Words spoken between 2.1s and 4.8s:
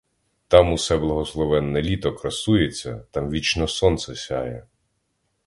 красується, там вічно сонце сяє.